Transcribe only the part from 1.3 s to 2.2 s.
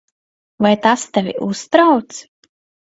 uztrauc?